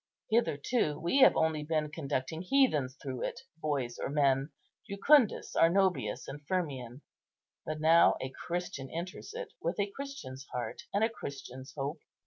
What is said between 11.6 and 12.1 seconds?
hope.